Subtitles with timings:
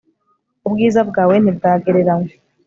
[0.67, 2.31] ubwiza bwawe ntibwagereranywa